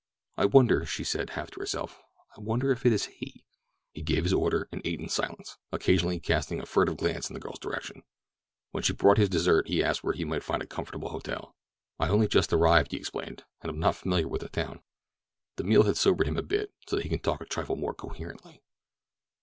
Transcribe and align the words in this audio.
"I 0.35 0.45
wonder," 0.45 0.83
she 0.83 1.03
said, 1.03 1.29
half 1.29 1.51
to 1.51 1.59
herself. 1.59 2.01
"I 2.35 2.39
wonder 2.41 2.71
if 2.71 2.87
it 2.87 2.91
is?" 2.91 3.05
He 3.05 3.43
gave 4.03 4.23
his 4.23 4.33
order 4.33 4.67
and 4.71 4.81
ate 4.83 4.99
in 4.99 5.07
silence, 5.09 5.59
occasionally 5.71 6.19
casting 6.19 6.59
a 6.59 6.65
furtive 6.65 6.97
glance 6.97 7.29
in 7.29 7.35
the 7.35 7.39
girl's 7.39 7.59
direction. 7.59 8.01
When 8.71 8.81
she 8.81 8.93
brought 8.93 9.19
his 9.19 9.29
dessert 9.29 9.67
he 9.67 9.83
asked 9.83 10.03
where 10.03 10.15
he 10.15 10.25
might 10.25 10.41
find 10.43 10.63
a 10.63 10.65
comfortable 10.65 11.09
hotel. 11.09 11.55
"I 11.99 12.09
only 12.09 12.27
just 12.27 12.51
arrived," 12.51 12.93
he 12.93 12.97
explained, 12.97 13.43
"and 13.61 13.69
am 13.69 13.77
not 13.77 13.95
familiar 13.95 14.27
with 14.27 14.41
the 14.41 14.49
town." 14.49 14.81
The 15.57 15.65
meal 15.65 15.83
had 15.83 15.97
sobered 15.97 16.27
him 16.27 16.37
a 16.39 16.41
bit, 16.41 16.73
so 16.87 16.95
that 16.95 17.03
he 17.03 17.09
could 17.09 17.23
talk 17.23 17.39
a 17.41 17.45
trifle 17.45 17.75
more 17.75 17.93
coherently. 17.93 18.63